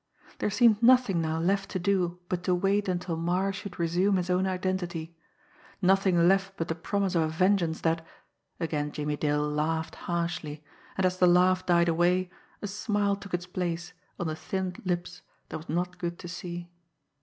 There 0.39 0.49
seemed 0.49 0.81
nothing 0.81 1.21
now 1.21 1.37
left 1.37 1.69
to 1.69 1.77
do 1.77 2.17
but 2.27 2.41
to 2.45 2.55
wait 2.55 2.87
until 2.87 3.15
Marre 3.15 3.53
should 3.53 3.77
resume 3.77 4.15
his 4.17 4.31
own 4.31 4.47
identity; 4.47 5.15
nothing 5.79 6.27
left 6.27 6.57
but 6.57 6.69
the 6.69 6.73
promise 6.73 7.13
of 7.13 7.21
a 7.21 7.27
vengeance 7.27 7.81
that 7.81 8.03
again 8.59 8.91
Jimmie 8.91 9.15
Dale 9.15 9.47
laughed 9.47 9.93
harshly, 9.93 10.63
and, 10.97 11.05
as 11.05 11.19
the 11.19 11.27
laugh 11.27 11.67
died 11.67 11.87
away, 11.87 12.31
a 12.63 12.67
smile 12.67 13.15
took 13.15 13.35
its 13.35 13.45
place 13.45 13.93
on 14.19 14.25
the 14.25 14.35
thinned 14.35 14.81
lips 14.85 15.21
that 15.49 15.57
was 15.57 15.69
not 15.69 15.99
good 15.99 16.17
to 16.17 16.27
see. 16.27 16.67